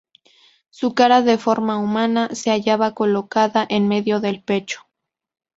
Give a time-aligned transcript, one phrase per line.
[0.71, 4.87] Su cara de forma humana, se hallaba colocada en medio del pecho.